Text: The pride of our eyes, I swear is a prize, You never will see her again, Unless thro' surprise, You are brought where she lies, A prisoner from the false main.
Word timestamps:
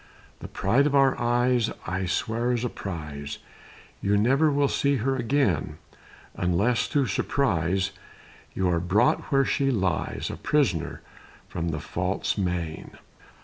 The 0.39 0.47
pride 0.47 0.87
of 0.87 0.95
our 0.95 1.15
eyes, 1.19 1.69
I 1.85 2.07
swear 2.07 2.51
is 2.53 2.63
a 2.65 2.69
prize, 2.69 3.37
You 4.01 4.17
never 4.17 4.49
will 4.49 4.67
see 4.67 4.95
her 4.95 5.15
again, 5.15 5.77
Unless 6.33 6.87
thro' 6.87 7.05
surprise, 7.05 7.91
You 8.55 8.67
are 8.67 8.79
brought 8.79 9.31
where 9.31 9.45
she 9.45 9.69
lies, 9.69 10.31
A 10.33 10.37
prisoner 10.37 11.03
from 11.47 11.69
the 11.69 11.79
false 11.79 12.35
main. 12.35 12.97